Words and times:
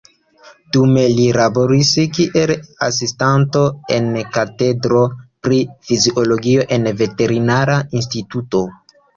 Dume 0.75 1.01
li 1.17 1.25
laboris 1.39 1.91
kiel 2.17 2.53
asistanto 2.87 3.61
en 3.99 4.09
katedro 4.39 5.03
pri 5.49 5.61
fiziologio 5.91 6.67
en 6.79 6.91
veterinara 7.05 7.81
instituto. 8.03 8.69